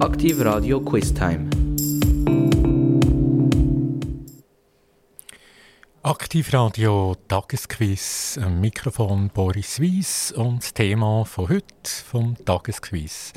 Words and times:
Aktiv 0.00 0.40
Radio 0.40 0.80
Quiz 0.80 1.12
Time. 1.12 1.50
Aktivradio 6.02 7.14
Tagesquiz, 7.28 8.38
am 8.42 8.62
Mikrofon 8.62 9.28
Boris 9.28 9.78
Weiss 9.78 10.32
und 10.32 10.62
das 10.62 10.72
Thema 10.72 11.26
von 11.26 11.50
heute 11.50 11.90
vom 12.06 12.34
Tagesquiz. 12.46 13.34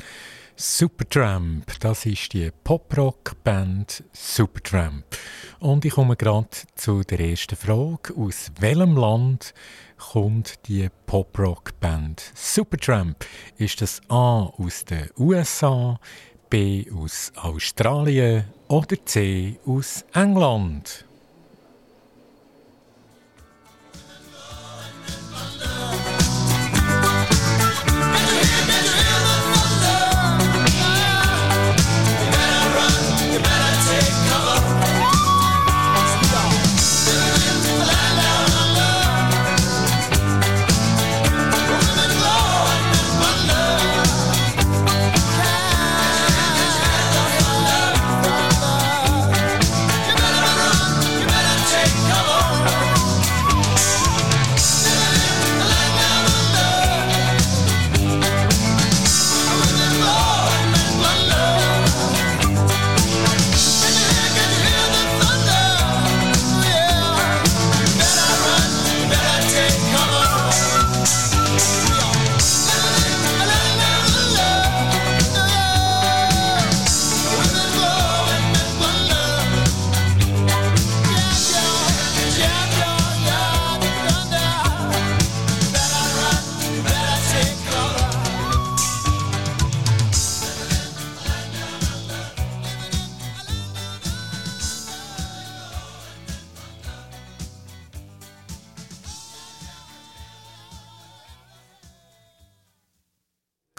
Supertramp, 0.56 1.66
das 1.80 2.06
ist 2.06 2.32
die 2.32 2.50
Poprock-Band 2.62 4.02
Supertramp. 4.12 5.04
Und 5.58 5.84
ich 5.84 5.92
komme 5.92 6.16
gerade 6.16 6.48
zu 6.76 7.02
der 7.02 7.20
ersten 7.20 7.56
Frage. 7.56 8.14
Aus 8.16 8.50
welchem 8.60 8.96
Land 8.96 9.52
kommt 9.98 10.66
die 10.68 10.88
Poprock-Band 11.04 12.32
Supertramp? 12.34 13.26
Ist 13.58 13.82
das 13.82 14.00
A 14.08 14.44
aus 14.44 14.84
den 14.84 15.10
USA, 15.18 15.98
B 16.54 16.86
aus 16.94 17.32
Australien 17.34 18.44
oder 18.68 18.94
C 19.04 19.58
aus 19.66 20.04
England? 20.14 21.04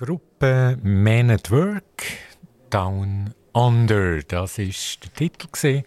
Gruppe 0.05 0.77
Men 0.83 1.31
at 1.31 1.49
Work 1.49 2.03
Down 2.69 3.33
Under. 3.53 4.21
Das 4.21 4.59
ist 4.59 5.03
der 5.03 5.13
Titel. 5.13 5.47
Gewesen. 5.51 5.83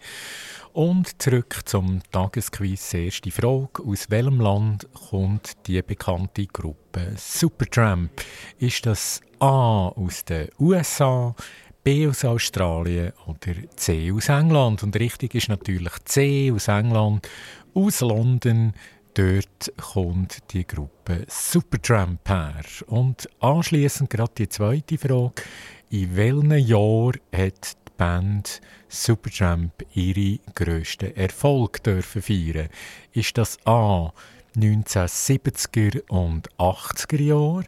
Und 0.73 1.21
zurück 1.21 1.61
zum 1.63 2.01
Tagesquiz. 2.11 2.93
Erste 2.93 3.31
Frage. 3.31 3.81
Aus 3.81 4.09
welchem 4.09 4.41
Land 4.41 4.89
kommt 5.09 5.65
die 5.67 5.81
bekannte 5.81 6.47
Gruppe 6.47 7.13
Supertramp? 7.15 8.11
Ist 8.57 8.85
das 8.85 9.21
A 9.39 9.87
aus 9.87 10.25
den 10.25 10.49
USA, 10.59 11.33
B 11.81 12.05
aus 12.05 12.25
Australien 12.25 13.13
oder 13.25 13.53
C 13.77 14.11
aus 14.11 14.27
England? 14.27 14.83
Und 14.83 14.99
richtig 14.99 15.33
ist 15.33 15.47
natürlich 15.47 15.93
C 16.03 16.51
aus 16.51 16.67
England, 16.67 17.25
aus 17.73 18.01
London, 18.01 18.73
dort 19.19 19.73
kommt 19.75 20.53
die 20.53 20.65
Gruppe 20.65 21.25
Supertramp 21.27 22.27
her. 22.29 22.63
Und 22.87 23.29
anschließend 23.41 24.09
gerade 24.09 24.31
die 24.37 24.47
zweite 24.47 24.97
Frage. 24.97 25.33
In 25.89 26.15
welchem 26.15 26.51
Jahr 26.53 27.11
hat 27.33 27.73
die 27.73 27.91
Band 27.97 28.61
Supertramp 28.87 29.73
ihre 29.93 30.39
grössten 30.55 31.13
Erfolg 31.17 31.83
dürfen 31.83 32.21
feiern? 32.21 32.69
Ist 33.11 33.37
das 33.37 33.57
A 33.65 34.13
1970er 34.55 36.07
und 36.07 36.49
80er 36.57 37.21
Jahre, 37.21 37.65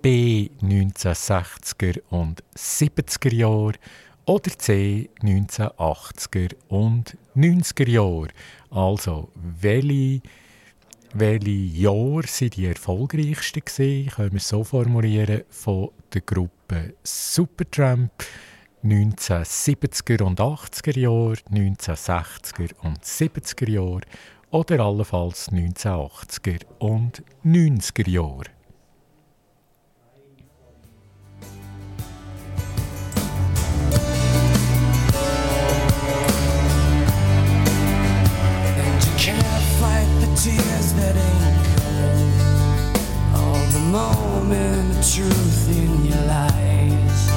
B 0.00 0.48
1960er 0.62 2.00
und 2.08 2.42
70er 2.56 3.34
Jahre 3.34 3.74
oder 4.24 4.58
C 4.58 5.10
1980er 5.20 6.54
und 6.68 7.18
90er 7.36 7.90
Jahre? 7.90 8.28
Also, 8.70 9.30
welche 9.34 10.22
welche 11.14 11.50
Jahre 11.50 12.26
sind 12.26 12.56
die 12.56 12.66
erfolgreichsten? 12.66 13.64
Können 13.64 14.32
wir 14.32 14.36
es 14.36 14.48
so 14.48 14.64
formulieren, 14.64 15.44
von 15.48 15.90
der 16.12 16.22
Gruppe 16.22 16.94
Supertramp 17.04 18.10
1970er 18.84 20.22
und 20.22 20.40
80er 20.40 20.98
Jahre, 20.98 21.36
1960er 21.52 22.74
und 22.82 23.02
70er 23.02 23.70
Jahre 23.70 24.00
oder 24.50 24.80
allenfalls 24.80 25.50
1980er 25.52 26.64
und 26.80 27.22
90er 27.44 28.10
Jahre. 28.10 28.53
Truth 45.12 45.68
in 45.68 46.06
your 46.06 46.24
lies. 46.26 47.28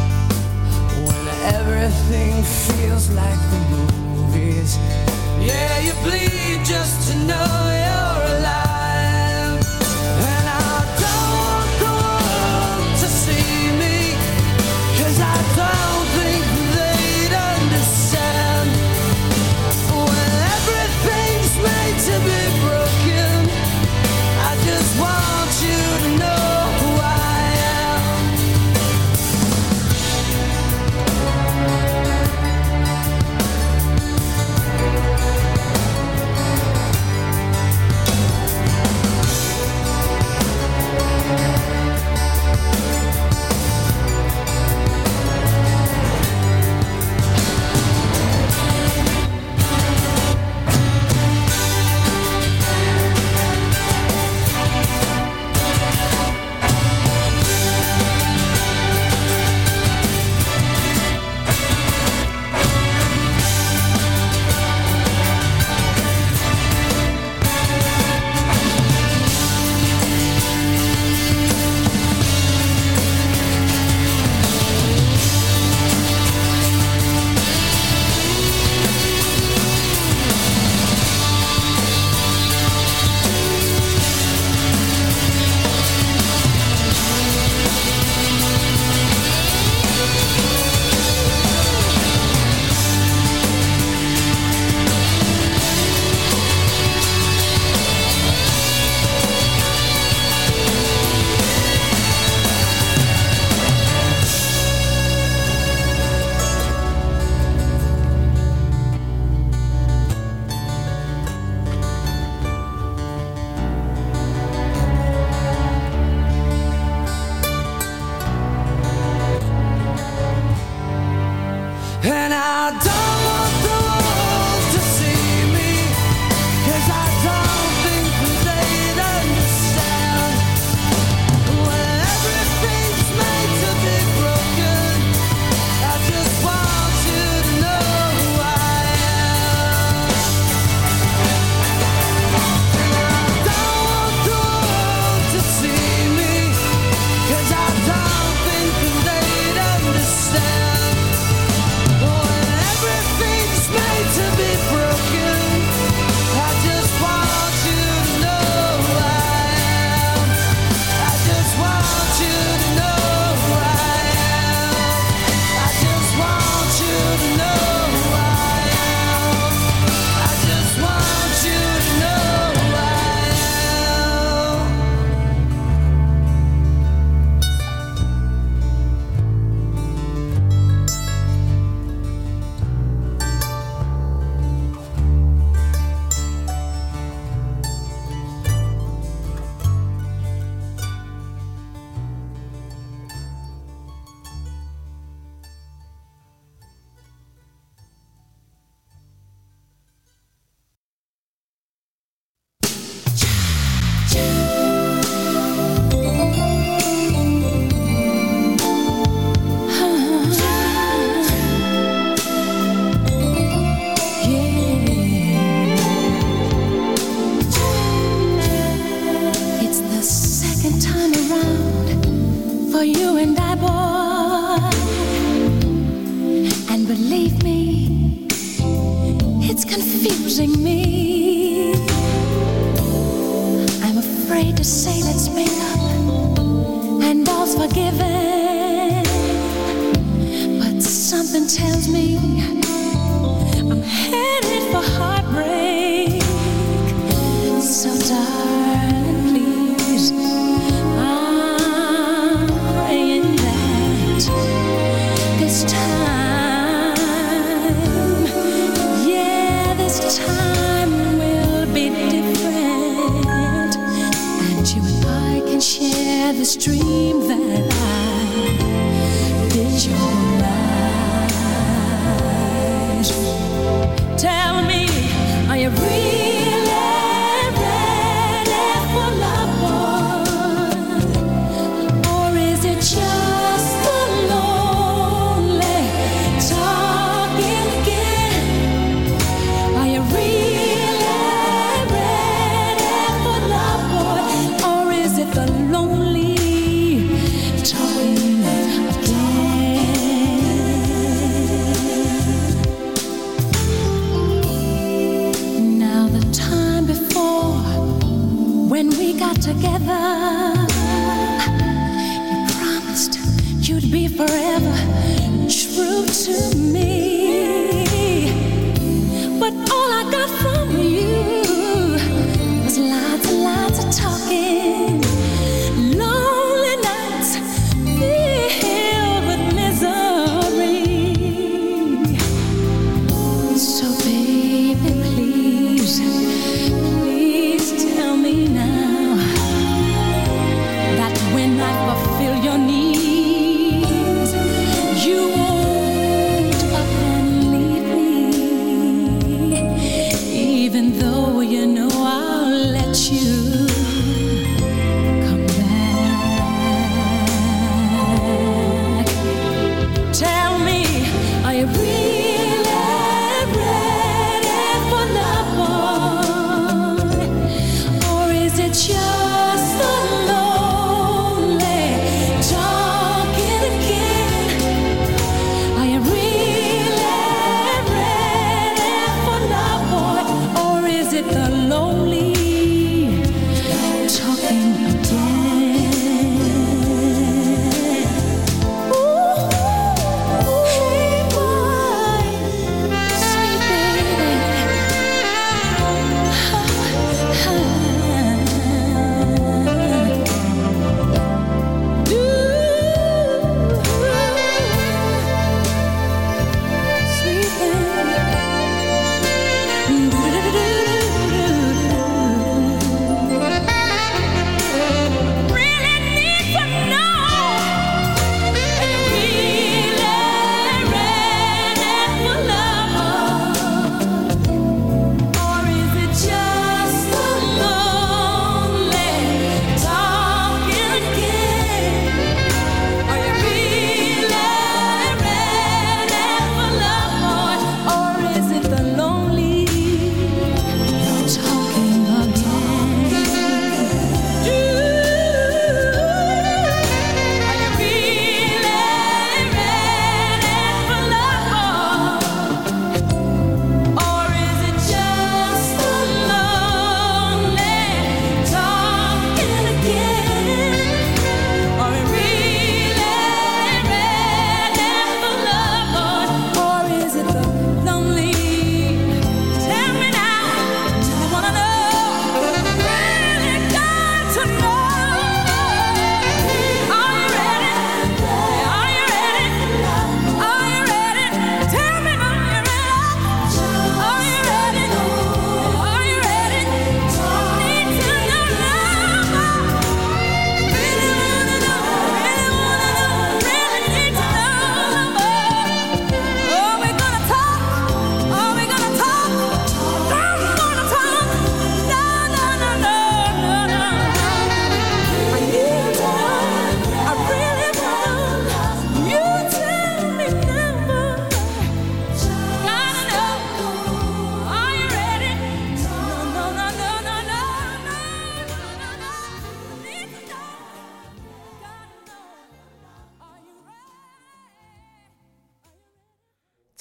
When 1.04 1.28
everything 1.54 2.42
feels 2.44 3.10
like 3.10 3.40
the 3.52 3.60
movies. 3.72 4.97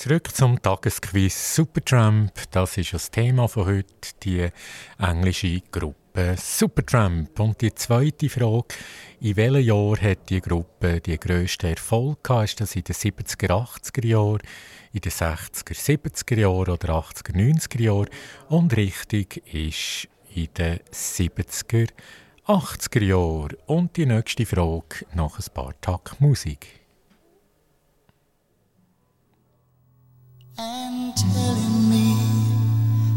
Zurück 0.07 0.33
zum 0.37 0.63
Tagesquiz 0.63 1.57
Supertramp. 1.57 2.31
Das 2.53 2.79
ist 2.79 2.93
das 2.93 3.11
Thema 3.11 3.49
von 3.49 3.67
heute, 3.67 4.15
die 4.23 4.49
englische 5.01 5.61
Gruppe 5.73 6.37
Supertramp. 6.39 7.41
Und 7.41 7.61
die 7.61 7.75
zweite 7.75 8.29
Frage, 8.29 8.69
in 9.21 9.35
welchem 9.35 9.67
Jahr 9.67 10.01
hat 10.01 10.31
die 10.31 10.41
Gruppe 10.41 11.01
die 11.01 11.19
grössten 11.19 11.67
Erfolg 11.67 12.23
gehabt? 12.23 12.45
Ist 12.45 12.61
das 12.61 12.77
in 12.77 12.85
den 12.85 12.95
70er, 12.95 13.51
80er 13.51 14.07
Jahren, 14.07 14.43
in 14.93 15.01
den 15.01 15.11
60er, 15.11 15.75
70er 15.75 16.39
Jahren 16.39 16.71
oder 16.71 16.89
80er, 16.89 17.35
90er 17.35 17.83
Jahren? 17.83 18.11
Und 18.49 18.77
richtig 18.77 19.43
ist 19.53 20.07
in 20.33 20.47
den 20.57 20.79
70er, 20.93 21.89
80er 22.47 23.03
Jahren. 23.03 23.57
Und 23.67 23.97
die 23.97 24.07
nächste 24.07 24.47
Frage 24.47 25.05
nach 25.15 25.37
ein 25.37 25.53
paar 25.53 25.75
Tagen 25.81 26.15
Musik. 26.21 26.76
And 30.59 31.15
telling 31.17 31.91
me 31.91 32.17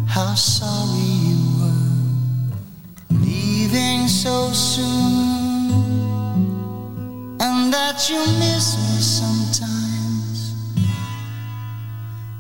how 0.06 0.36
sorry 0.36 1.10
you 1.30 1.38
were 1.62 3.18
leaving 3.22 4.08
so 4.08 4.52
soon 4.52 5.72
and 7.40 7.74
that 7.74 8.10
you 8.10 8.20
miss 8.40 8.76
me 8.78 9.00
sometimes 9.00 10.54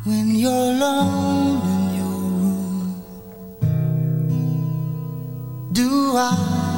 when 0.03 0.35
you're 0.35 0.51
alone 0.51 1.61
in 1.61 1.95
your 1.95 2.19
room. 2.41 3.03
Do 5.71 6.17
I 6.17 6.68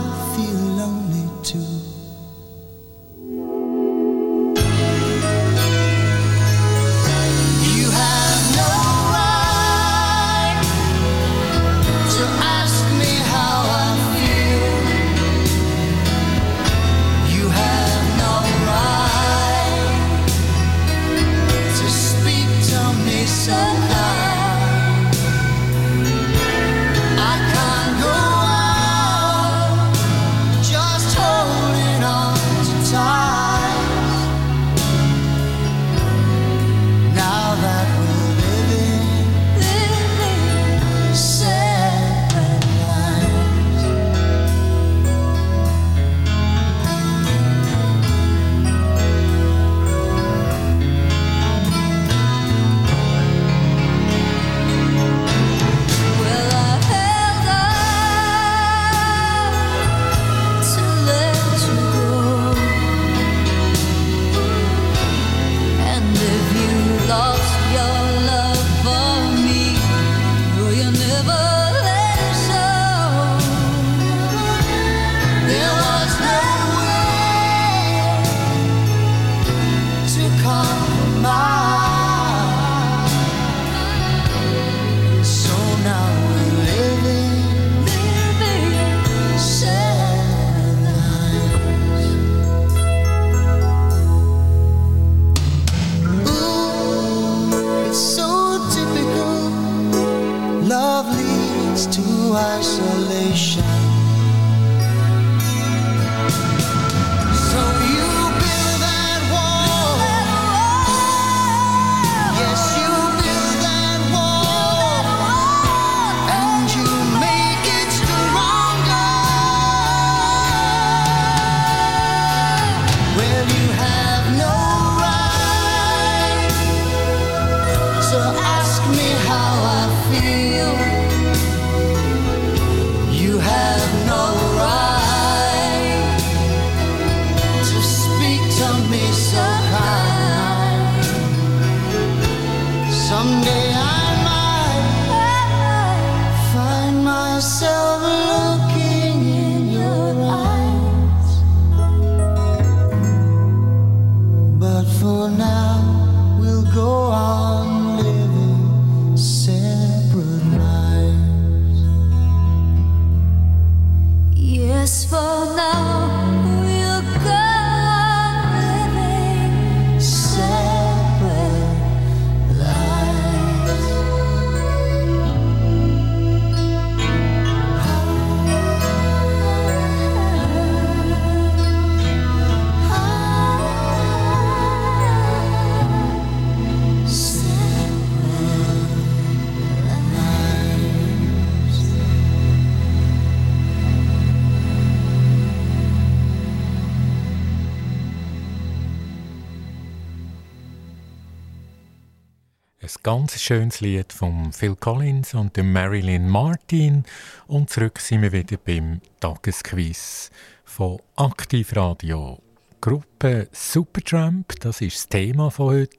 schönes 203.41 203.81
Lied 203.81 204.13
von 204.13 204.53
Phil 204.53 204.75
Collins 204.75 205.33
und 205.33 205.57
dem 205.57 205.74
Marilyn 205.74 206.29
Martin. 206.29 207.03
Und 207.48 207.69
zurück 207.71 208.00
sind 208.00 208.21
wir 208.21 208.31
wieder 208.31 208.57
beim 208.57 209.01
Tagesquiz 209.19 210.29
von 210.63 211.00
Aktivradio. 211.15 212.39
Gruppe 212.79 213.50
Supertramp, 213.51 214.60
das 214.60 214.81
ist 214.81 214.95
das 214.95 215.10
Thema 215.10 215.50
von 215.50 215.74
heute. 215.74 215.98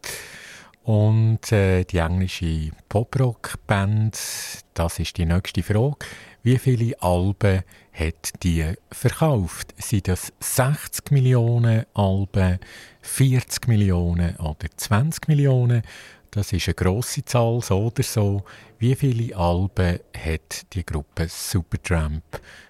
Und 0.85 1.51
äh, 1.53 1.85
die 1.85 1.99
englische 1.99 2.71
Poprock-Band, 2.89 4.19
das 4.75 4.99
ist 5.01 5.17
die 5.17 5.27
nächste 5.27 5.63
Frage. 5.63 5.97
Wie 6.45 6.59
viele 6.59 7.01
Alben 7.03 7.63
hat 7.93 8.43
die 8.43 8.73
verkauft? 8.91 9.75
Sind 9.79 10.09
das 10.09 10.33
60 10.41 11.11
Millionen 11.11 11.87
Alben, 11.95 12.59
40 13.01 13.67
Millionen 13.69 14.37
oder 14.37 14.69
20 14.77 15.29
Millionen? 15.29 15.83
Das 16.35 16.51
ist 16.51 16.67
eine 16.67 16.75
grosse 16.75 17.23
Zahl, 17.27 17.61
so 17.61 17.89
oder 17.89 18.03
so. 18.03 18.43
Wie 18.79 18.95
viele 18.95 19.37
Alben 19.37 19.99
hat 20.16 20.73
die 20.73 20.85
Gruppe 20.85 21.29
Supertramp 21.29 22.25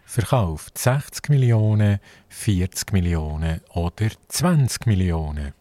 verkauft? 0.04 0.76
60 0.76 1.28
Millionen, 1.28 2.00
40 2.28 2.92
Millionen 2.92 3.60
oder 3.72 4.08
20 4.28 4.86
Millionen? 4.86 5.54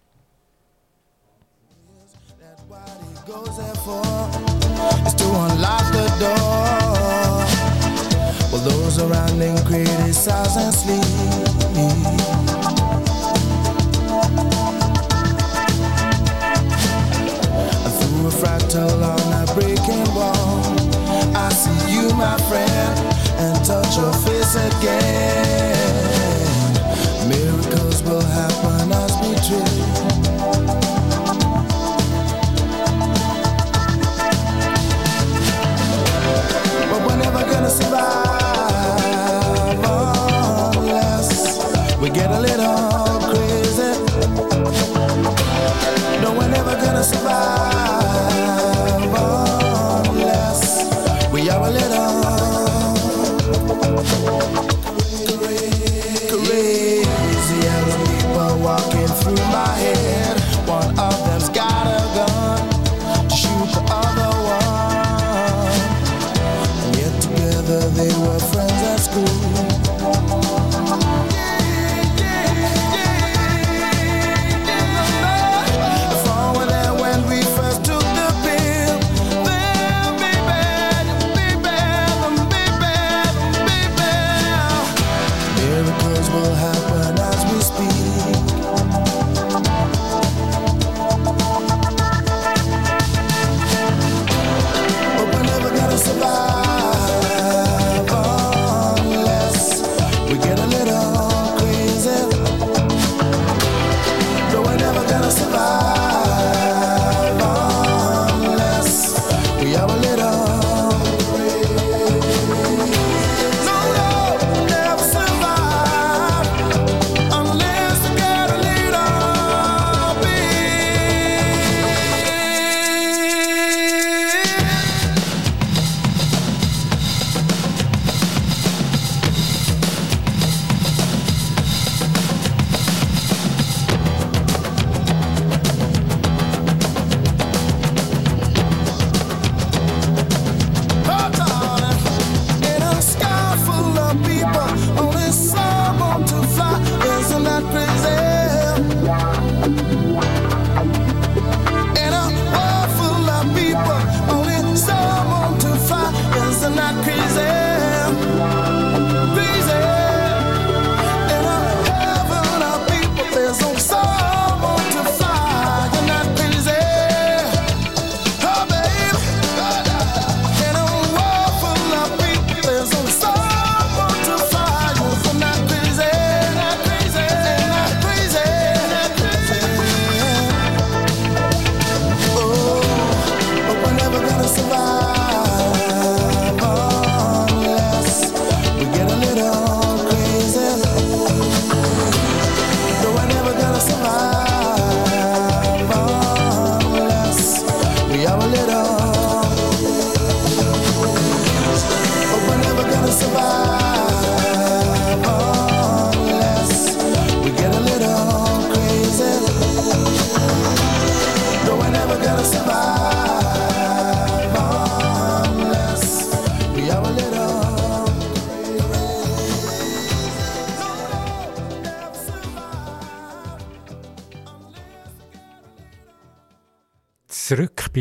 While 8.51 8.59
those 8.65 8.99
around 8.99 9.39
him 9.39 9.55
criticize 9.63 10.57
and 10.57 10.73
sleep. 10.73 12.50
Fractal 18.41 19.03
on 19.03 19.33
a 19.33 19.53
breaking 19.53 20.15
wall, 20.15 20.63
I 21.35 21.49
see 21.53 21.93
you, 21.93 22.09
my 22.15 22.35
friend, 22.49 22.99
and 23.37 23.63
touch 23.63 23.97
your 23.97 24.11
face 24.13 24.55
again. 24.55 25.80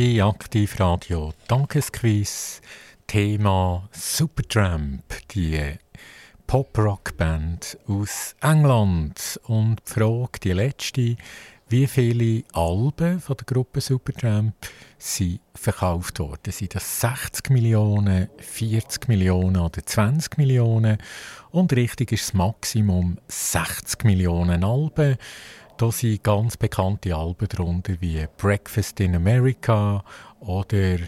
Bei 0.00 0.22
Aktivradio 0.22 1.34
Dankesquiz. 1.46 2.62
Thema 3.06 3.86
Supertramp, 3.92 5.02
die 5.32 5.74
Pop-Rock-Band 6.46 7.76
aus 7.86 8.34
England. 8.40 9.38
Und 9.44 9.82
die 9.86 9.92
Frage, 9.92 10.40
die 10.42 10.52
letzte, 10.52 11.16
wie 11.68 11.86
viele 11.86 12.44
Alben 12.54 13.20
von 13.20 13.36
der 13.36 13.44
Gruppe 13.44 13.82
Supertramp 13.82 14.54
sind 14.96 15.40
verkauft 15.54 16.18
worden? 16.18 16.50
Sind 16.50 16.74
das 16.74 17.02
60 17.02 17.50
Millionen, 17.50 18.30
40 18.38 19.06
Millionen 19.06 19.58
oder 19.58 19.84
20 19.84 20.38
Millionen? 20.38 20.96
Und 21.50 21.74
richtig 21.74 22.12
ist 22.12 22.28
das 22.28 22.32
Maximum 22.32 23.18
60 23.28 24.04
Millionen 24.04 24.64
Alben. 24.64 25.18
Da 25.80 25.90
sind 25.90 26.22
ganz 26.22 26.58
bekannte 26.58 27.16
Alben 27.16 27.48
darunter 27.48 27.94
wie 28.00 28.22
Breakfast 28.36 29.00
in 29.00 29.16
America 29.16 30.04
oder 30.40 30.98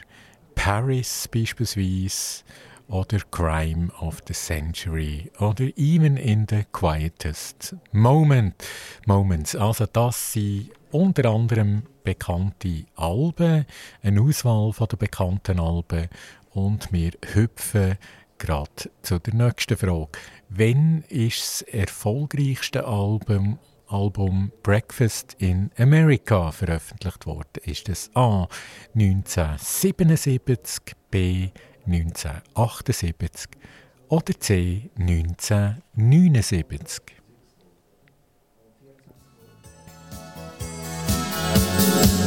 Paris 0.54 1.28
beispielsweise 1.28 2.42
oder 2.88 3.18
Crime 3.30 3.92
of 4.00 4.22
the 4.26 4.32
Century 4.32 5.30
oder 5.40 5.66
Even 5.76 6.16
in 6.16 6.46
the 6.48 6.64
Quietest 6.72 7.76
Moment. 7.92 8.54
Moments. 9.04 9.54
Also 9.54 9.84
das 9.84 10.32
sind 10.32 10.70
unter 10.90 11.28
anderem 11.28 11.82
bekannte 12.02 12.86
Alben, 12.96 13.66
eine 14.02 14.22
Auswahl 14.22 14.72
von 14.72 14.88
der 14.88 14.96
bekannten 14.96 15.60
Alben 15.60 16.08
und 16.52 16.90
wir 16.94 17.10
hüpfen 17.34 17.98
gerade 18.38 18.90
zu 19.02 19.18
der 19.18 19.34
nächsten 19.34 19.76
Frage. 19.76 20.08
Wann 20.48 21.04
ist 21.10 21.42
das 21.42 21.62
erfolgreichste 21.62 22.86
Album 22.86 23.58
Album 23.92 24.50
Breakfast 24.62 25.36
in 25.38 25.70
America 25.78 26.50
veröffentlicht 26.50 27.26
worden? 27.26 27.60
Ist 27.64 27.90
es 27.90 28.10
A 28.14 28.48
1977, 28.94 30.94
B 31.10 31.50
1978 31.86 33.50
oder 34.08 34.32
C 34.40 34.90
1979? 34.98 37.02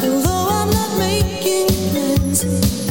Although 0.04 0.50
I'm 0.52 0.70
not 0.72 0.98
making 1.00 2.85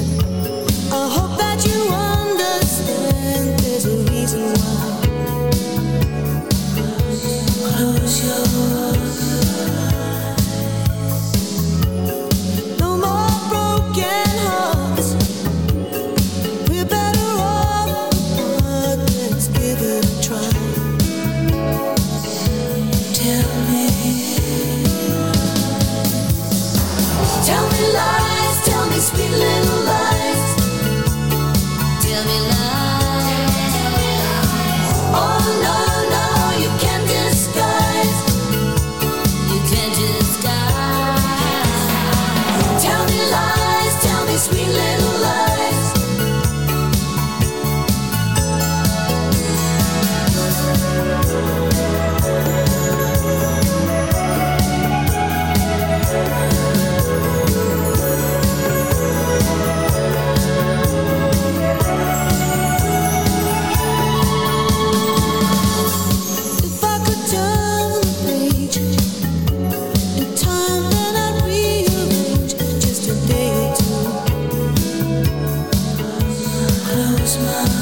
Christmas. 77.35 77.74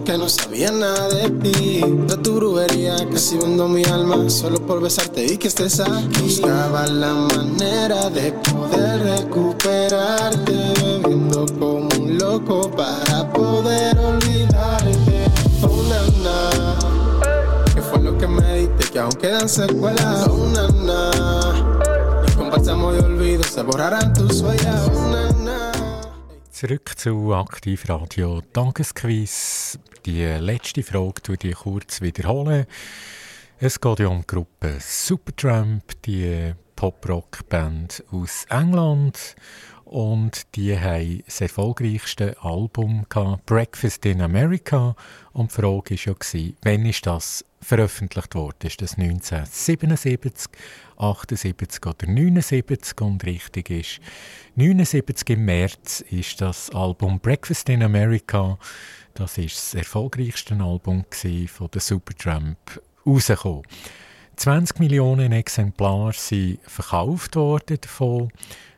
Que 0.00 0.16
no 0.16 0.26
sabía 0.28 0.70
nada 0.70 1.08
de 1.08 1.28
ti. 1.28 1.80
De 2.06 2.16
tu 2.16 2.36
brujería 2.36 2.96
casi 3.10 3.36
vendo 3.36 3.68
mi 3.68 3.84
alma 3.84 4.30
solo 4.30 4.58
por 4.66 4.80
besarte 4.80 5.26
y 5.26 5.36
que 5.36 5.48
estés 5.48 5.80
aquí. 5.80 6.22
Buscaba 6.22 6.86
la 6.86 7.12
manera 7.12 8.08
de 8.08 8.32
poder 8.32 9.02
recuperarte, 9.02 10.52
bebiendo 10.82 11.44
como 11.58 11.88
un 12.00 12.18
loco 12.18 12.70
para 12.70 13.30
poder 13.32 13.98
olvidarte. 13.98 15.26
Oh, 15.62 15.82
¿qué 17.74 17.82
fue 17.82 18.00
lo 18.00 18.16
que 18.16 18.26
me 18.26 18.60
diste? 18.60 18.90
Que 18.92 18.98
aún 18.98 19.12
quedan 19.12 19.48
secuelas. 19.48 20.26
Oh, 20.28 20.48
y 22.26 22.32
con 22.32 22.50
bálsamo 22.50 22.92
de 22.92 23.00
olvido 23.00 23.42
se 23.44 23.62
borrarán 23.62 24.14
tus 24.14 24.40
huellas. 24.40 24.90
Oh. 24.94 25.31
Zurück 26.62 26.96
zu 26.96 27.34
Aktivradio 27.34 28.40
Tagesquiz. 28.52 29.80
Die 30.06 30.22
letzte 30.22 30.84
Frage 30.84 31.20
tue 31.20 31.36
ich 31.42 31.56
kurz 31.56 32.00
wiederholen. 32.00 32.66
Es 33.58 33.80
geht 33.80 33.98
ja 33.98 34.06
um 34.06 34.20
die 34.20 34.26
Gruppe 34.28 34.76
Supertramp, 34.78 35.82
die 36.02 36.52
Pop-Rock-Band 36.76 38.04
aus 38.12 38.44
England. 38.48 39.34
Und 39.92 40.56
die 40.56 40.80
haben 40.80 41.22
das 41.26 41.42
erfolgreichste 41.42 42.34
Album 42.42 43.04
gehabt, 43.10 43.44
Breakfast 43.44 44.06
in 44.06 44.22
America. 44.22 44.96
Und 45.34 45.50
die 45.50 45.54
Frage 45.56 45.90
war 45.96 46.16
ja, 46.32 46.50
wann 46.62 46.86
ist 46.86 47.04
das 47.04 47.44
veröffentlicht 47.60 48.34
worden? 48.34 48.56
Ist 48.62 48.80
das 48.80 48.96
1977, 48.96 50.50
78 50.96 51.86
oder 51.86 52.06
79? 52.06 53.00
Und 53.02 53.22
richtig 53.26 53.68
ist, 53.68 54.00
79 54.54 55.28
im 55.28 55.44
März 55.44 56.00
ist 56.08 56.40
das 56.40 56.70
Album 56.70 57.20
Breakfast 57.20 57.68
in 57.68 57.82
America. 57.82 58.58
Das 59.12 59.36
ist 59.36 59.56
das 59.56 59.74
erfolgreichste 59.74 60.54
Album 60.54 61.04
von 61.10 61.70
der 61.70 61.80
Supertramp 61.82 62.80
rausgekommen. 63.06 63.64
20 64.36 64.78
Millionen 64.78 65.32
Exemplare 65.32 66.14
sind 66.14 66.60
verkauft 66.66 67.36
worden 67.36 67.76
davon. 67.78 68.32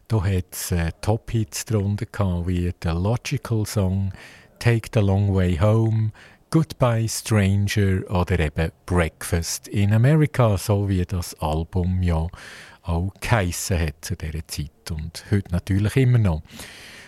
Da 0.09 0.23
hat 0.23 0.53
es 0.53 0.71
äh, 0.71 0.93
Top-Hits 1.01 1.64
drunter 1.64 2.07
gehabt, 2.07 2.47
wie 2.47 2.73
The 2.83 2.90
Logical 2.90 3.64
Song, 3.64 4.12
Take 4.59 4.90
the 4.93 5.01
Long 5.01 5.35
Way 5.35 5.57
Home, 5.59 6.12
Goodbye 6.51 7.09
Stranger 7.09 8.09
oder 8.11 8.38
eben 8.38 8.71
Breakfast 8.85 9.67
in 9.69 9.95
America, 9.95 10.59
so 10.59 10.88
wie 10.88 11.05
das 11.05 11.35
Album 11.40 12.03
ja 12.03 12.29
auch 12.83 13.12
geheissen 13.21 13.81
hat 13.81 14.05
zu 14.05 14.14
dieser 14.14 14.47
Zeit 14.47 14.90
und 14.90 15.25
heute 15.31 15.51
natürlich 15.51 15.97
immer 15.97 16.19
noch. 16.19 16.43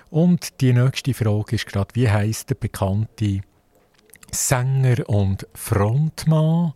Und 0.09 0.61
die 0.63 0.73
nächste 0.73 1.13
Frage 1.13 1.57
ist 1.57 1.67
gerade, 1.67 1.95
wie 1.95 2.11
heißt 2.11 2.49
der 2.49 2.55
bekannte 2.55 3.43
Sänger 4.33 5.09
und 5.09 5.47
Frontmann? 5.55 6.73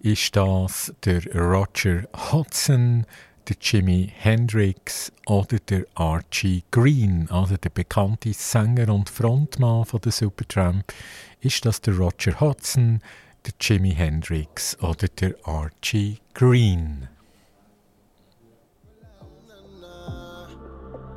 Ist 0.00 0.36
das 0.36 0.94
der 1.04 1.24
Roger 1.34 2.04
Hodgson, 2.30 3.04
der 3.48 3.56
Jimi 3.60 4.12
Hendrix 4.14 5.10
oder 5.26 5.58
der 5.58 5.84
Archie 5.94 6.62
Green, 6.70 7.28
also 7.30 7.56
der 7.56 7.70
bekannte 7.70 8.32
Sänger 8.32 8.92
und 8.92 9.08
Frontmann 9.08 9.84
von 9.84 10.00
der 10.00 10.12
Supertramp, 10.12 10.92
ist 11.40 11.64
das 11.64 11.80
der 11.80 11.96
Roger 11.96 12.38
Hodgson, 12.40 13.00
der 13.46 13.52
Jimi 13.60 13.92
Hendrix 13.94 14.76
oder 14.80 15.08
der 15.20 15.34
Archie 15.44 16.18
Green? 16.34 17.08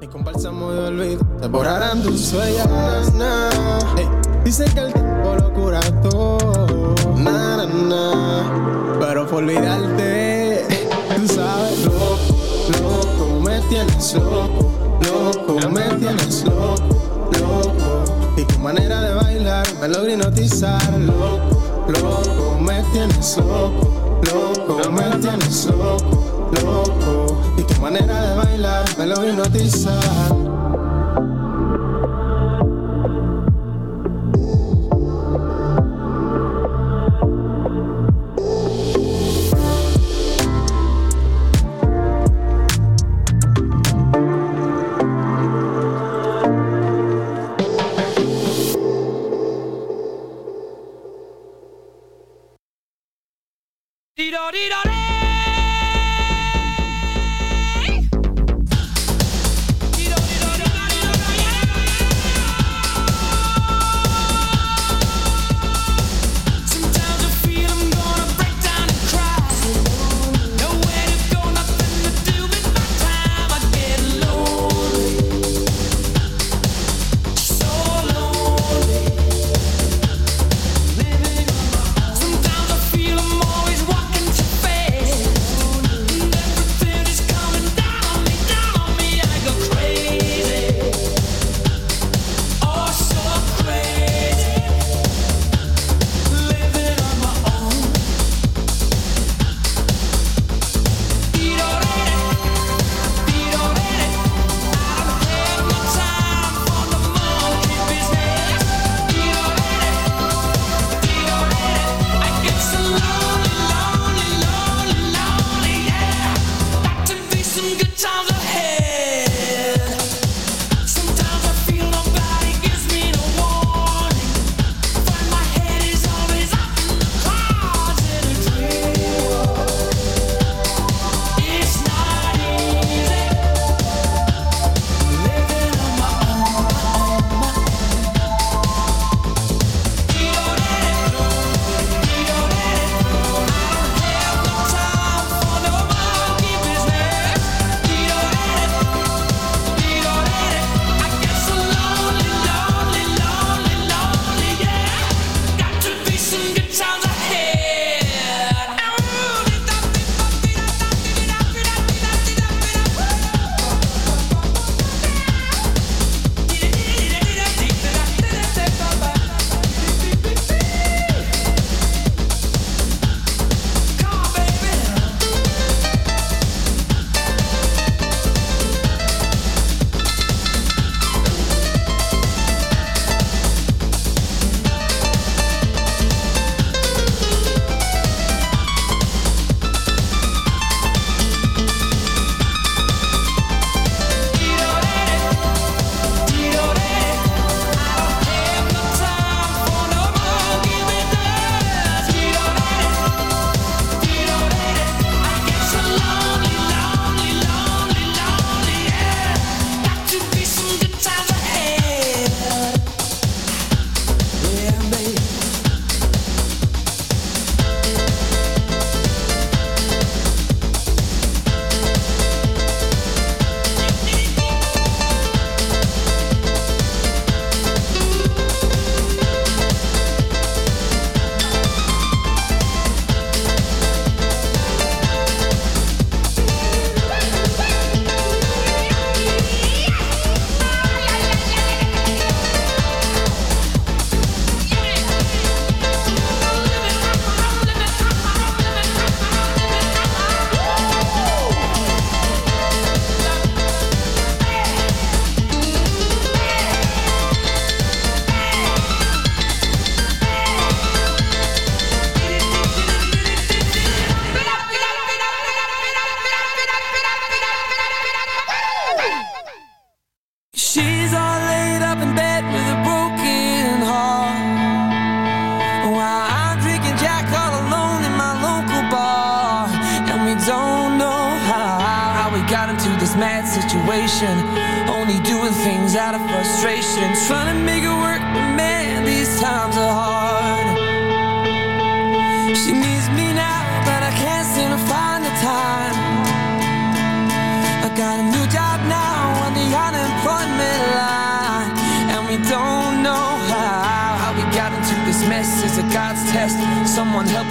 Y 0.02 0.08
con 0.08 0.24
bálsamo 0.24 0.66
olvido 0.66 1.24
te 1.40 1.48
borrarán 1.48 2.02
tus 2.02 2.34
huellas. 2.34 3.14
Hey, 3.96 4.08
dicen 4.44 4.68
que 4.74 4.80
el 4.80 4.94
tiempo 4.94 5.36
lo 5.36 5.54
cura 5.54 5.80
todo. 6.02 6.96
Na, 7.18 7.58
na, 7.58 7.66
na. 7.68 8.98
Pero 9.00 9.28
por 9.28 9.44
olvidarte, 9.44 10.66
tú 11.16 11.28
sabes, 11.28 11.86
me 11.86 12.11
tienes 13.72 14.14
loco, 14.16 14.70
loco 15.02 15.70
me 15.70 15.84
tienes 15.98 16.44
loco, 16.44 16.76
loco. 17.40 18.34
Y 18.36 18.44
tu 18.44 18.60
manera 18.60 19.00
de 19.02 19.14
bailar 19.14 19.66
me 19.80 19.88
logra 19.88 20.12
hipnotizar, 20.12 21.00
loco, 21.00 21.88
loco, 21.88 22.60
me 22.60 22.84
tienes 22.92 23.38
loco, 23.38 24.20
loco, 24.30 24.92
me 24.92 25.04
tienes 25.22 25.66
loco, 25.68 26.52
loco. 26.62 27.42
Y 27.58 27.64
tu 27.64 27.82
manera 27.82 28.22
de 28.22 28.36
bailar 28.36 28.86
me 28.98 29.06
logra 29.06 29.30
hipnotizar. 29.30 30.51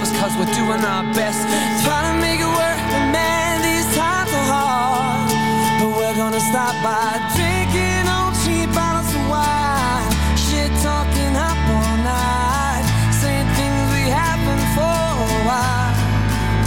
us 0.01 0.11
cause 0.19 0.35
we're 0.37 0.53
doing 0.57 0.81
our 0.83 1.03
best. 1.13 1.45
Trying 1.85 2.09
to 2.09 2.15
make 2.21 2.39
it 2.41 2.49
work, 2.49 2.79
man, 3.13 3.61
these 3.61 3.85
times 3.95 4.31
are 4.33 4.49
hard. 4.49 5.29
But 5.79 5.89
we're 5.97 6.15
gonna 6.17 6.41
stop 6.41 6.73
by 6.81 7.21
drinking 7.37 8.05
on 8.09 8.33
cheap 8.41 8.73
bottles 8.73 9.13
of 9.13 9.23
wine. 9.29 10.09
Shit 10.33 10.73
talking 10.81 11.33
up 11.37 11.59
all 11.77 11.95
night. 12.01 12.85
Saying 13.21 13.49
things 13.57 13.81
we 13.93 14.09
haven't 14.09 14.65
for 14.73 14.97
a 15.29 15.41
while, 15.45 15.93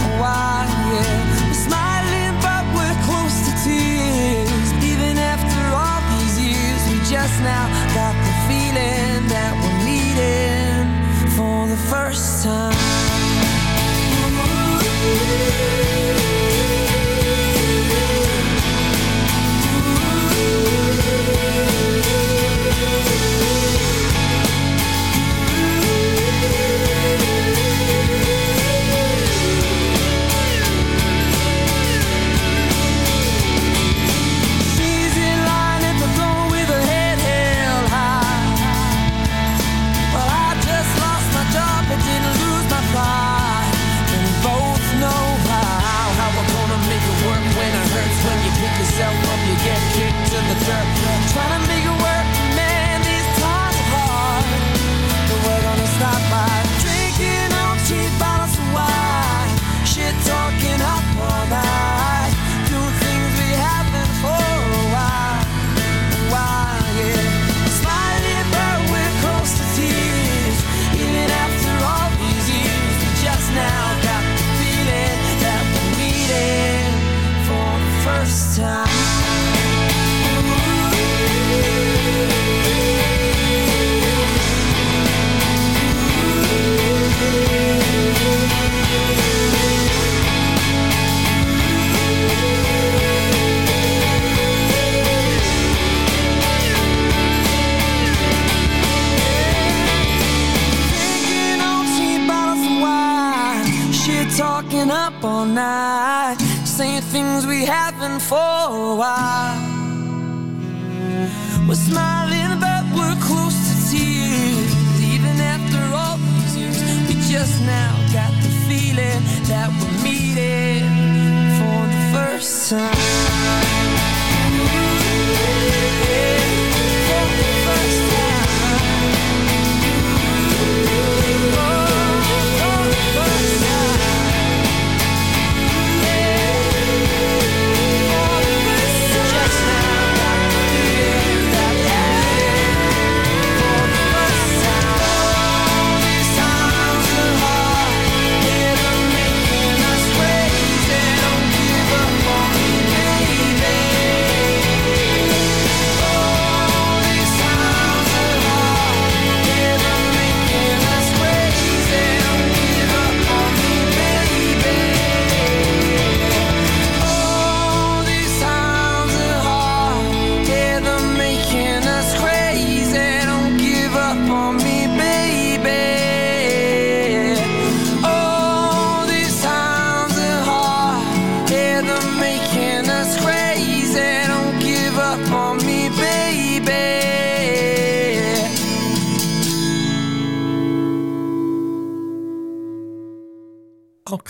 a 0.07 0.11
while, 0.23 0.67
yeah. 0.95 1.19
We're 1.43 1.61
smiling 1.67 2.33
but 2.39 2.63
we're 2.71 2.99
close 3.03 3.35
to 3.47 3.51
tears. 3.67 4.69
Even 4.79 5.19
after 5.19 5.61
all 5.75 5.99
these 6.15 6.35
years, 6.39 6.81
we 6.87 6.97
just 7.03 7.35
now 7.43 7.67
got 7.91 8.15
the 8.15 8.33
feeling 8.47 9.27
that 9.27 9.51
we're 9.59 9.81
meeting 9.83 10.87
for 11.35 11.67
the 11.67 11.79
first 11.91 12.45
time. 12.45 12.74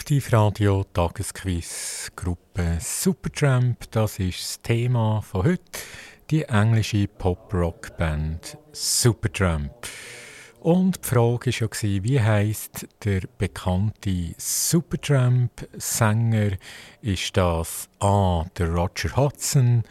Aktivradio 0.05 0.85
Tagesquiz 0.93 2.11
Gruppe 2.15 2.77
Supertramp, 2.79 3.89
das 3.89 4.19
ist 4.19 4.39
das 4.39 4.61
Thema 4.61 5.23
von 5.23 5.45
heute. 5.45 5.63
Die 6.29 6.43
englische 6.43 7.07
Pop-Rock-Band 7.07 8.55
Supertramp. 8.71 9.73
Und 10.59 11.03
die 11.03 11.09
Frage 11.09 11.49
war 11.49 11.69
ja, 11.81 12.03
wie 12.03 12.21
heißt 12.21 12.87
der 13.03 13.21
bekannte 13.39 14.35
Supertramp-Sänger? 14.37 16.51
Ist 17.01 17.35
das 17.35 17.89
A. 17.99 18.45
der 18.59 18.69
Roger 18.69 19.17
Hudson, 19.17 19.81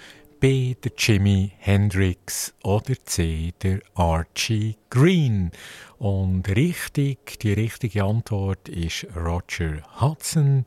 B 0.45 0.75
der 0.75 0.93
Jimi 0.99 1.53
Hendrix 1.57 2.53
oder 2.63 2.95
C 3.07 3.55
der 3.63 3.81
Archie 3.95 4.77
Green. 4.91 5.51
Und 5.97 6.47
richtig, 6.51 7.39
die 7.39 7.55
richtige 7.55 8.05
Antwort 8.05 8.69
ist 8.69 9.07
Roger 9.17 9.81
Hudson, 10.03 10.65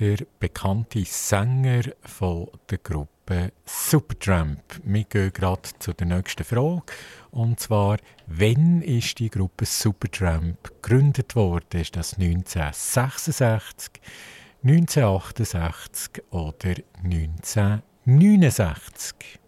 der 0.00 0.16
bekannte 0.40 1.04
Sänger 1.04 1.82
von 2.00 2.48
der 2.70 2.78
Gruppe 2.78 3.52
Supertramp. 3.66 4.80
Wir 4.82 5.04
gehen 5.04 5.30
gerade 5.34 5.68
zu 5.78 5.92
der 5.92 6.06
nächsten 6.06 6.44
Frage. 6.44 6.80
Und 7.32 7.60
zwar, 7.60 7.98
wann 8.28 8.80
ist 8.80 9.18
die 9.18 9.28
Gruppe 9.28 9.66
Supertramp 9.66 10.80
gegründet 10.80 11.36
worden? 11.36 11.82
Ist 11.82 11.96
das 11.96 12.14
1966? 12.14 13.92
1968 14.62 16.22
oder 16.30 16.76
1970? 17.04 17.91
69. 18.04 19.38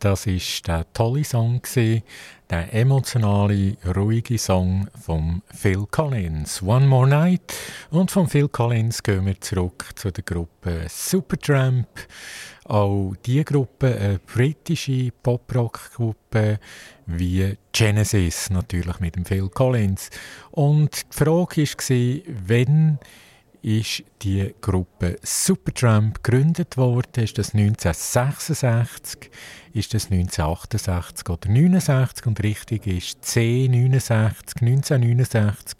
Das 0.00 0.26
ist 0.26 0.66
der 0.66 0.90
tolle 0.92 1.24
Song, 1.24 1.60
der 2.48 2.72
emotionale, 2.72 3.76
ruhige 3.94 4.38
Song 4.38 4.88
von 5.00 5.42
Phil 5.52 5.86
Collins. 5.90 6.62
One 6.62 6.86
More 6.86 7.08
Night. 7.08 7.54
Und 7.90 8.10
von 8.10 8.28
Phil 8.28 8.48
Collins 8.48 9.02
gehen 9.02 9.26
wir 9.26 9.40
zurück 9.40 9.84
zu 9.94 10.10
der 10.10 10.24
Gruppe 10.24 10.86
Supertramp. 10.88 11.88
Auch 12.64 13.14
diese 13.24 13.44
Gruppe, 13.44 13.96
eine 13.98 14.18
britische 14.18 15.10
Pop-Rock-Gruppe 15.22 16.58
wie 17.06 17.56
Genesis, 17.72 18.50
natürlich 18.50 18.98
mit 19.00 19.16
dem 19.16 19.24
Phil 19.24 19.48
Collins. 19.48 20.10
Und 20.52 21.02
die 21.12 21.16
Frage 21.16 21.62
war, 21.62 22.46
wenn 22.46 22.98
ist 23.62 24.04
die 24.22 24.54
Gruppe 24.60 25.18
Supertramp 25.22 26.22
gegründet 26.22 26.76
worden. 26.76 27.24
Ist 27.24 27.38
das 27.38 27.54
1966, 27.54 29.30
ist 29.72 29.94
das 29.94 30.10
1968 30.10 31.28
oder 31.28 31.48
1969? 31.48 32.26
Und 32.26 32.42
richtig 32.42 32.86
ist 32.86 33.24
C69, 33.24 34.60
1969 34.60 35.76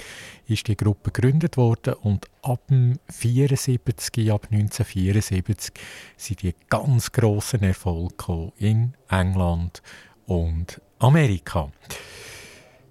ist 0.49 0.68
die 0.68 0.77
Gruppe 0.77 1.11
gegründet 1.11 1.57
worden 1.57 1.95
und 1.95 2.27
ab 2.43 2.62
74, 3.09 4.31
ab 4.31 4.47
1974 4.51 5.74
sind 6.16 6.43
die 6.43 6.55
ganz 6.68 7.11
grossen 7.11 7.62
Erfolge 7.62 8.53
in 8.59 8.95
England 9.09 9.83
und 10.27 10.81
Amerika. 10.99 11.70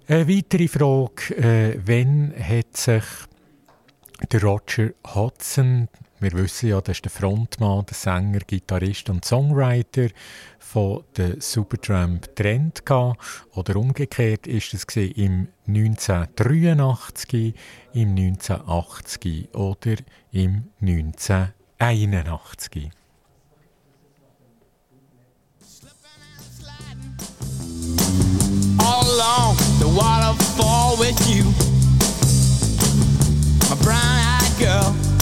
Eine 0.08 0.28
weitere 0.28 0.68
Frage, 0.68 1.34
äh, 1.36 1.80
wann 1.84 2.32
hat 2.38 2.76
sich 2.76 3.02
der 4.30 4.42
Roger 4.42 4.90
Hodgson, 5.06 5.88
wir 6.18 6.32
wissen 6.32 6.70
ja, 6.70 6.80
das 6.80 6.96
ist 6.96 7.04
der 7.04 7.10
Frontmann, 7.10 7.84
der 7.84 7.94
Sänger, 7.94 8.38
Gitarrist 8.38 9.10
und 9.10 9.24
Songwriter 9.24 10.08
von 10.58 11.04
der 11.16 11.40
Supertramp 11.40 12.34
Trend 12.34 12.82
oder 13.54 13.76
umgekehrt 13.76 14.46
ist 14.46 14.72
es 14.72 14.84
im 14.96 15.48
1983, 15.66 17.54
im 17.92 18.10
1980 18.10 19.54
oder 19.54 19.96
im 20.32 20.70
1981. 20.80 22.90
All 28.78 29.04
along 29.04 29.56
the 29.78 29.86
waterfall 29.86 30.96
with 30.96 31.28
you 31.28 31.75
a 33.70 33.76
brown 33.82 33.98
eyed 33.98 34.58
girl. 34.58 35.15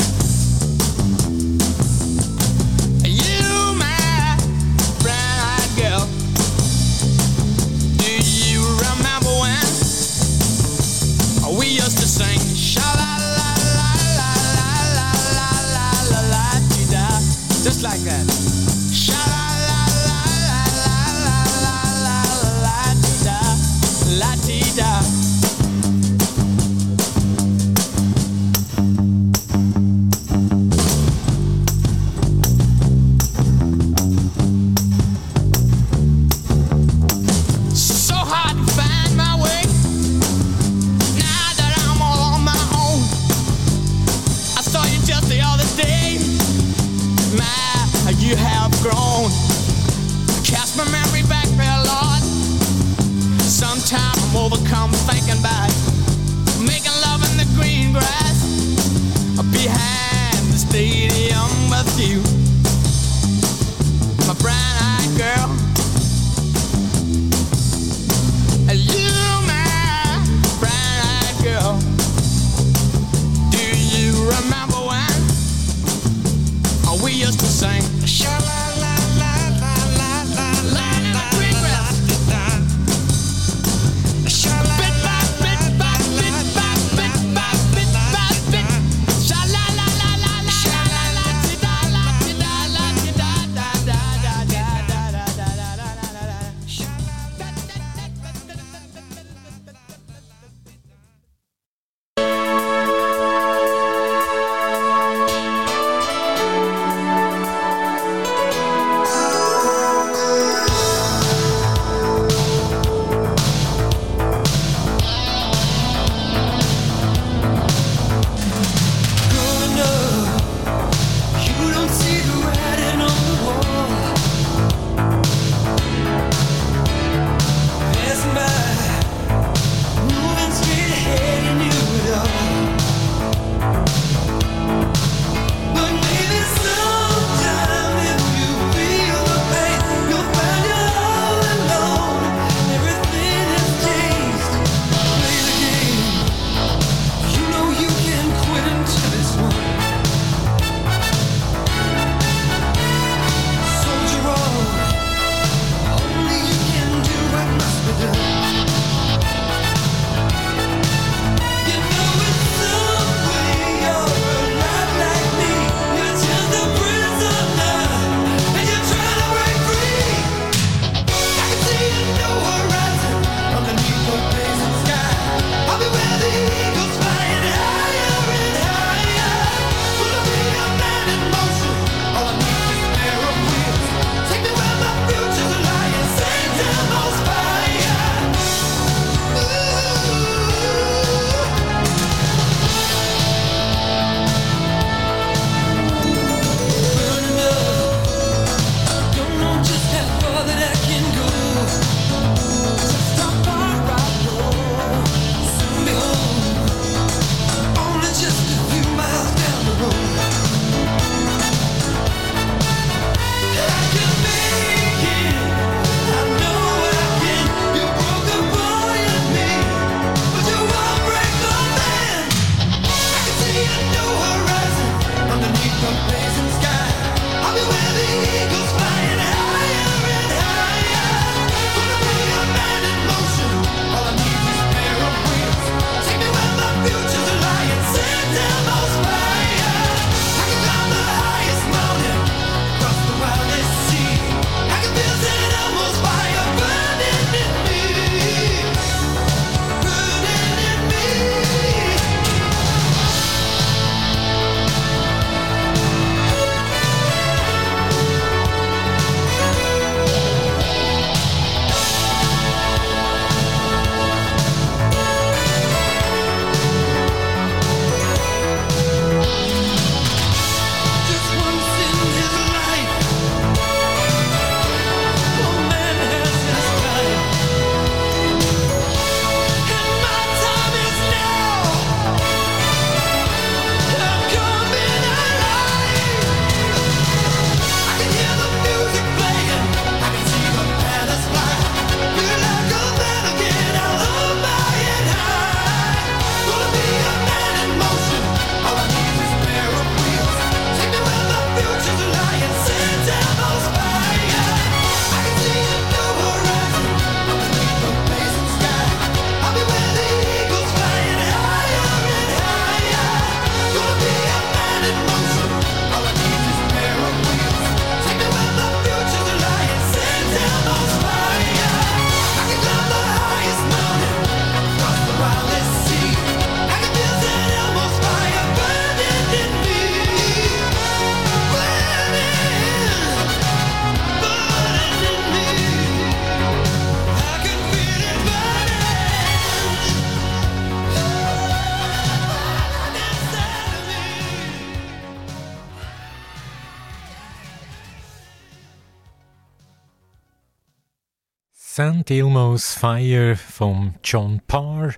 St. 352.05 352.11
Elmo's 352.11 352.75
Fire 352.75 353.35
von 353.35 353.95
John 354.05 354.43
Parr 354.47 354.93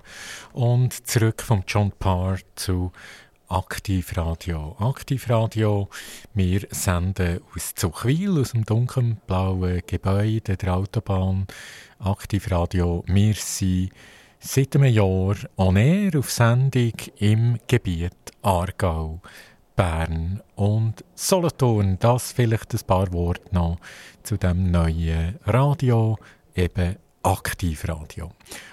und 0.51 1.07
zurück 1.07 1.41
vom 1.41 1.63
John 1.65 1.93
Parr 1.97 2.39
zu 2.55 2.91
Aktivradio. 3.47 4.75
Aktivradio, 4.77 5.87
wir 6.33 6.67
senden 6.69 7.39
aus 7.55 7.73
Zuchwil, 7.75 8.41
aus 8.41 8.51
dem 8.51 8.65
dunkelblauen 8.65 9.83
Gebäude 9.87 10.57
der 10.57 10.75
Autobahn. 10.75 11.47
Aktivradio, 11.99 13.05
wir 13.07 13.35
sind 13.35 13.91
seit 14.39 14.75
einem 14.75 14.91
Jahr 14.93 15.35
on 15.55 15.77
air 15.77 16.19
auf 16.19 16.29
Sendung 16.29 16.91
im 17.19 17.57
Gebiet 17.67 18.33
Aargau, 18.41 19.21
Bern 19.77 20.41
und 20.55 21.05
Solothurn. 21.15 21.97
Das 21.99 22.33
vielleicht 22.33 22.73
ein 22.73 22.85
paar 22.85 23.13
Worte 23.13 23.55
noch 23.55 23.77
zu 24.23 24.35
dem 24.35 24.71
neuen 24.71 25.39
Radio 25.45 26.17
eben 26.57 26.97
Aktivradio. 27.23 28.31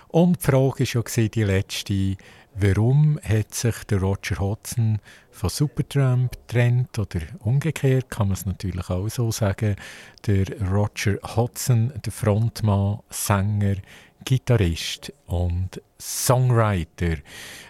Und 0.08 0.38
die 0.38 0.44
Frage 0.44 0.84
war 0.84 1.22
ja 1.22 1.28
die 1.28 1.42
letzte, 1.42 2.16
warum 2.54 3.18
hat 3.22 3.54
sich 3.54 3.74
der 3.84 4.00
Roger 4.00 4.38
Hodgson 4.38 5.00
von 5.30 5.50
Supertramp 5.50 6.32
getrennt 6.46 6.98
oder 6.98 7.20
umgekehrt, 7.40 8.10
kann 8.10 8.28
man 8.28 8.34
es 8.34 8.46
natürlich 8.46 8.88
auch 8.90 9.08
so 9.08 9.32
sagen. 9.32 9.74
Der 10.26 10.46
Roger 10.70 11.18
Hodgson, 11.36 11.92
der 12.04 12.12
Frontmann, 12.12 13.00
Sänger, 13.10 13.76
Gitarrist 14.24 15.12
und 15.26 15.80
Songwriter. 16.00 17.16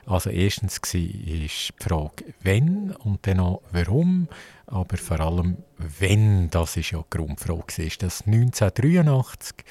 Also 0.06 0.30
erstens 0.30 0.80
war 0.80 1.00
die 1.00 1.50
Frage, 1.78 2.24
wenn 2.42 2.90
und 2.90 3.26
dann 3.26 3.40
auch 3.40 3.62
warum, 3.72 4.28
aber 4.66 4.96
vor 4.96 5.20
allem 5.20 5.58
wenn, 5.78 6.50
das 6.50 6.76
ist 6.76 6.92
ja 6.92 6.98
die 7.00 7.16
Grundfrage. 7.16 7.82
Ist 7.82 8.02
das 8.02 8.22
1983 8.26 9.64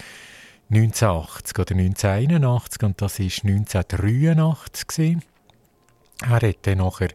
1980 0.69 1.59
oder 1.59 1.75
1981 1.75 2.83
und 2.83 3.01
das 3.01 3.19
war 3.19 3.25
1983. 3.25 4.87
Gewesen. 4.87 5.23
Er 6.23 6.29
hat 6.29 6.57
dann 6.63 6.77
nachher 6.77 7.09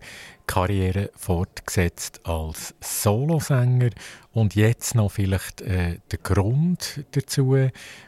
Karriere 0.48 1.10
fortgesetzt 1.14 2.20
als 2.24 2.74
Solosänger 2.80 3.90
und 4.32 4.56
jetzt 4.56 4.94
noch 4.94 5.12
vielleicht 5.12 5.60
äh, 5.60 5.98
der 6.10 6.18
Grund 6.18 7.04
dazu, 7.12 7.54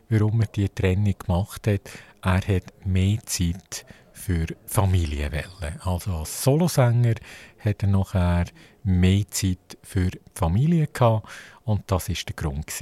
warum 0.09 0.41
er 0.41 0.47
die 0.49 0.69
Trennung 0.69 1.15
gemacht 1.19 1.69
hat. 1.69 1.83
Er 2.23 2.41
hat 2.57 2.73
mehr 2.85 3.19
Zeit 3.27 3.85
für 4.13 4.47
Familienwelle. 4.67 5.79
Also 5.85 6.13
als 6.13 6.43
Solosänger 6.43 7.15
hat 7.59 7.83
er 7.83 7.89
nachher 7.89 8.47
mehr 8.83 9.29
Zeit 9.31 9.79
für 9.83 10.11
Familie 10.35 10.87
gehabt 10.87 11.29
und 11.65 11.83
das 11.87 12.09
ist 12.09 12.27
der 12.29 12.37
Grund 12.37 12.73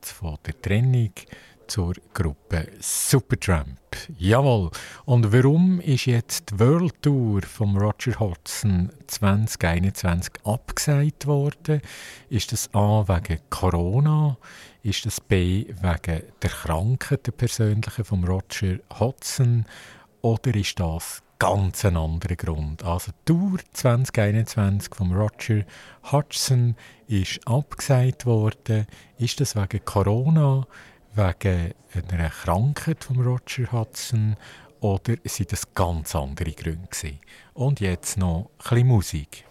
von 0.00 0.38
der 0.46 0.60
Trennung 0.60 1.12
zur 1.68 1.94
Gruppe 2.14 2.68
Supertramp. 2.80 3.78
Jawohl. 4.18 4.70
Und 5.04 5.32
warum 5.32 5.80
ist 5.80 6.06
jetzt 6.06 6.50
die 6.50 6.60
World 6.60 7.02
Tour 7.02 7.42
von 7.42 7.76
Roger 7.76 8.18
Hodgson 8.18 8.90
2021 9.06 10.32
abgesagt 10.44 11.26
worden? 11.26 11.80
Ist 12.30 12.52
das 12.52 12.72
A 12.74 13.04
wegen 13.06 13.40
Corona? 13.50 14.36
Ist 14.82 15.06
das 15.06 15.20
B 15.20 15.66
wegen 15.68 16.22
der 16.42 16.50
Krankheit 16.50 17.26
der 17.26 17.32
persönlichen 17.32 18.04
von 18.04 18.24
Roger 18.24 18.78
Hodgson? 18.98 19.64
Oder 20.22 20.54
ist 20.54 20.78
das 20.78 21.22
ganz 21.38 21.84
ein 21.84 21.96
anderer 21.96 22.36
Grund? 22.36 22.84
Also 22.84 23.10
die 23.12 23.32
Tour 23.32 23.58
2021 23.72 24.94
von 24.94 25.12
Roger 25.12 25.64
Hodgson 26.10 26.76
ist 27.08 27.40
abgesagt 27.46 28.26
worden. 28.26 28.86
Ist 29.18 29.40
das 29.40 29.56
wegen 29.56 29.84
Corona? 29.84 30.66
Wegen 31.14 31.74
einer 32.10 32.30
Krankheit 32.30 33.04
von 33.04 33.20
Roger 33.20 33.70
Hudson 33.72 34.36
oder 34.80 35.14
sind 35.24 35.52
das 35.52 35.72
ganz 35.74 36.14
andere 36.16 36.52
Gründe? 36.52 37.18
Und 37.54 37.80
jetzt 37.80 38.16
noch 38.16 38.50
ein 38.58 38.68
bisschen 38.70 38.86
Musik. 38.86 39.44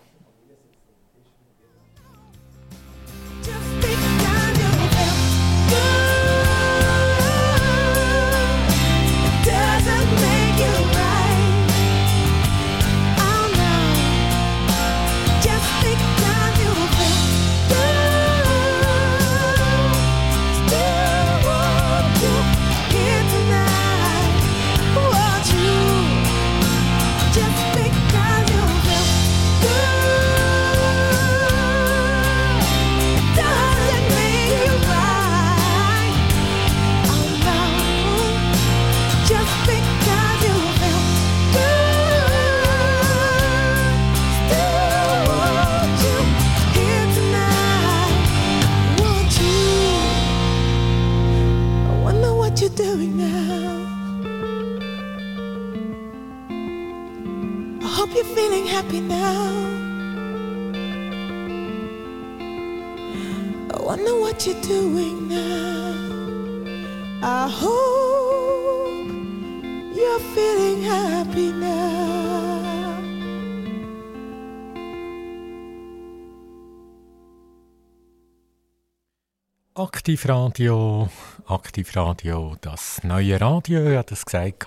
Aktivradio, 80.02 81.10
Aktivradio, 81.46 82.56
das 82.60 83.04
neue 83.04 83.40
Radio, 83.40 83.88
ich 83.88 83.98
habe 83.98 84.10
das 84.10 84.26
gesagt. 84.26 84.66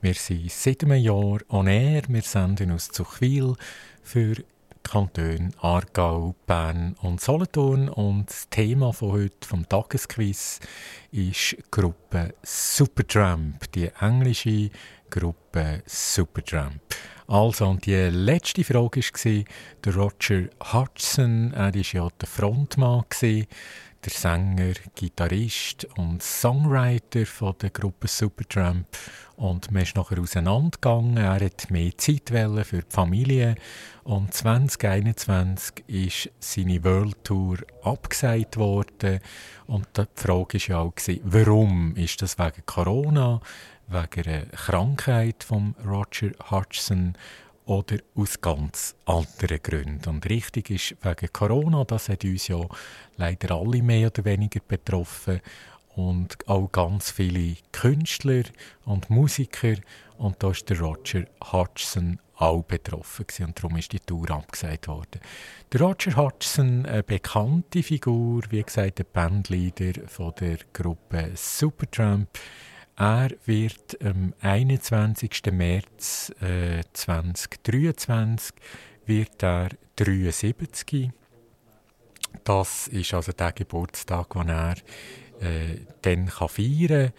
Wir 0.00 0.14
sind 0.14 0.50
seit 0.50 0.82
einem 0.82 0.96
Jahr 0.96 1.40
on 1.50 1.66
air, 1.66 2.00
wir 2.08 2.22
senden 2.22 2.72
aus 2.72 2.88
Zuchwil 2.88 3.52
für 4.02 4.36
Kantone 4.82 5.50
Aargau, 5.60 6.34
Bern 6.46 6.96
und 7.02 7.20
Solothurn 7.20 7.90
und 7.90 8.30
das 8.30 8.48
Thema 8.48 8.94
von 8.94 9.12
heute, 9.12 9.46
vom 9.46 9.68
Tagesquiz, 9.68 10.58
ist 11.10 11.52
die 11.52 11.64
Gruppe 11.70 12.32
Supertramp, 12.42 13.70
die 13.72 13.90
englische 14.00 14.70
Gruppe 15.10 15.82
Supertramp. 15.84 16.80
Also, 17.26 17.66
und 17.66 17.84
die 17.84 17.94
letzte 17.94 18.64
Frage 18.64 19.00
war 19.00 19.44
der 19.84 19.94
Roger 19.94 20.44
Hudson, 20.72 21.52
er 21.52 21.74
war 21.74 21.82
ja 21.82 22.08
der 22.18 22.28
Frontmann, 22.28 23.04
der 24.04 24.12
Sänger, 24.12 24.74
Gitarrist 24.94 25.86
und 25.96 26.22
Songwriter 26.22 27.24
von 27.24 27.54
der 27.60 27.70
Gruppe 27.70 28.08
Supertramp. 28.08 28.86
Und 29.36 29.70
man 29.70 29.82
ist 29.82 29.94
nachher 29.94 30.18
auseinandergegangen. 30.18 31.16
Er 31.16 31.44
hat 31.44 31.70
mehr 31.70 31.96
Zeit 31.96 32.28
für 32.28 32.82
die 32.82 32.82
Familie. 32.88 33.54
Und 34.02 34.34
2021 34.34 35.84
ist 35.86 36.30
seine 36.40 36.82
World 36.82 37.22
Tour 37.22 37.58
abgesagt 37.82 38.56
worden. 38.56 39.20
Und 39.66 39.86
die 39.96 40.04
Frage 40.14 40.58
war 40.58 40.68
ja 40.68 40.78
auch, 40.78 40.94
warum? 41.22 41.94
Ist 41.96 42.22
das 42.22 42.38
wegen 42.38 42.66
Corona, 42.66 43.40
wegen 43.86 44.28
einer 44.28 44.46
Krankheit 44.46 45.44
von 45.44 45.76
Roger 45.86 46.32
Hudson 46.50 47.14
oder 47.66 47.96
aus 48.14 48.40
ganz 48.40 48.94
anderen 49.04 49.62
Gründen. 49.62 50.08
Und 50.08 50.28
richtig 50.28 50.70
ist 50.70 50.96
wegen 51.02 51.32
Corona, 51.32 51.84
das 51.84 52.08
hat 52.08 52.24
uns 52.24 52.48
ja 52.48 52.60
leider 53.16 53.54
alle 53.54 53.82
mehr 53.82 54.08
oder 54.08 54.24
weniger 54.24 54.60
betroffen 54.66 55.40
und 55.94 56.36
auch 56.48 56.72
ganz 56.72 57.10
viele 57.10 57.56
Künstler 57.70 58.44
und 58.84 59.10
Musiker 59.10 59.74
und 60.18 60.42
da 60.42 60.50
ist 60.50 60.68
der 60.70 60.80
Roger 60.80 61.24
Hodgson 61.52 62.18
auch 62.36 62.62
betroffen 62.62 63.26
gewesen, 63.26 63.46
und 63.46 63.58
darum 63.58 63.76
ist 63.76 63.92
die 63.92 64.00
Tour 64.00 64.30
abgesagt 64.30 64.88
worden. 64.88 65.20
Der 65.72 65.80
Roger 65.80 66.16
Hodgson, 66.16 66.86
eine 66.86 67.02
bekannte 67.02 67.82
Figur, 67.82 68.42
wie 68.50 68.62
gesagt, 68.62 68.98
der 68.98 69.04
Bandleader 69.04 70.08
von 70.08 70.32
der 70.40 70.58
Gruppe 70.72 71.30
Supertramp, 71.34 72.28
er 72.96 73.30
wird 73.46 73.98
am 74.04 74.34
21. 74.40 75.42
März 75.52 76.32
äh, 76.40 76.82
2023 76.92 78.54
wird 79.06 79.42
er 79.42 79.70
73. 79.96 81.10
Das 82.44 82.88
ist 82.88 83.14
also 83.14 83.32
der 83.32 83.52
Geburtstag, 83.52 84.34
wo 84.34 84.40
er 84.40 84.74
äh, 85.40 85.80
dann 86.02 86.26
kann 86.26 86.48
feiern 86.48 87.12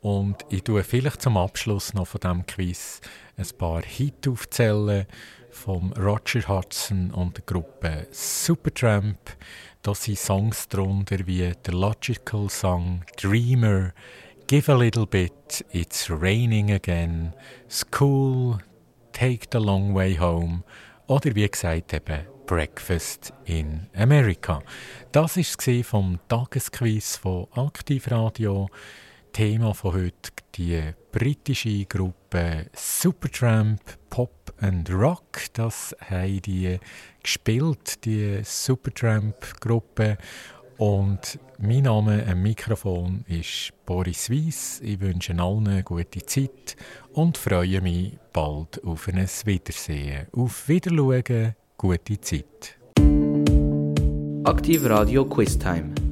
Und 0.00 0.44
ich 0.48 0.62
tue 0.62 0.82
vielleicht 0.82 1.22
zum 1.22 1.36
Abschluss 1.36 1.94
noch 1.94 2.06
von 2.06 2.20
diesem 2.20 2.46
Quiz 2.46 3.00
ein 3.36 3.46
paar 3.58 3.82
Hits 3.82 4.28
aufzählen 4.28 5.06
von 5.50 5.92
Roger 5.94 6.46
Hudson 6.48 7.10
und 7.10 7.36
der 7.36 7.44
Gruppe 7.44 8.06
Supertramp. 8.10 9.18
Da 9.82 9.94
sind 9.94 10.18
Songs 10.18 10.68
drunter 10.68 11.26
wie 11.26 11.52
The 11.64 11.72
Logical 11.72 12.48
Song, 12.48 13.02
Dreamer, 13.16 13.92
Give 14.50 14.68
a 14.68 14.74
Little 14.74 15.06
Bit, 15.06 15.62
It's 15.70 16.10
Raining 16.10 16.72
Again, 16.72 17.34
School, 17.68 18.58
Take 19.12 19.46
the 19.52 19.60
Long 19.60 19.94
Way 19.94 20.16
Home 20.18 20.64
oder 21.06 21.36
wie 21.36 21.48
gesagt 21.48 21.94
eben 21.94 22.26
Breakfast 22.46 23.32
in 23.44 23.86
America. 23.94 24.60
Das 25.12 25.36
war 25.36 25.84
vom 25.84 26.18
Tagesquiz 26.26 27.16
von 27.16 27.46
Aktivradio. 27.52 28.68
Thema 29.32 29.72
von 29.72 29.92
heute 29.92 30.32
die 30.56 30.82
britische 31.12 31.84
Gruppe 31.84 32.66
Supertramp 32.74 33.80
Pop 34.08 34.52
and 34.60 34.90
Rock. 34.90 35.44
Das 35.52 35.94
haben 36.10 36.42
die 36.42 36.76
gespielt, 37.22 38.04
die 38.04 38.40
Supertramp-Gruppe. 38.42 40.18
Und 40.80 41.38
mein 41.58 41.82
Name 41.82 42.26
am 42.26 42.40
Mikrofon 42.40 43.22
ist 43.28 43.74
Boris 43.84 44.30
Weiss. 44.30 44.80
Ich 44.82 44.98
wünsche 44.98 45.38
allen 45.38 45.68
eine 45.68 45.82
gute 45.82 46.24
Zeit 46.24 46.74
und 47.12 47.36
freue 47.36 47.82
mich 47.82 48.16
bald 48.32 48.82
auf 48.82 49.06
ein 49.08 49.28
Wiedersehen. 49.44 50.28
Auf 50.32 50.70
Wiedersehen, 50.70 51.54
gute 51.76 52.18
Zeit. 52.22 52.78
Aktiv 54.44 54.82
Radio 54.86 55.26
Quiz 55.26 55.58
Time. 55.58 56.09